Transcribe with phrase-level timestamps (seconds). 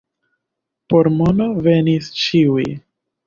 [0.93, 2.65] Por mono venis ĉiuj.